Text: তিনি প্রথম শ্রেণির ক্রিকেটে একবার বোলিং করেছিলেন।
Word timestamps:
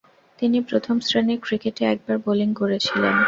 তিনি 0.39 0.57
প্রথম 0.69 0.95
শ্রেণির 0.99 1.39
ক্রিকেটে 1.39 1.83
একবার 1.85 2.17
বোলিং 2.25 2.49
করেছিলেন। 2.53 3.15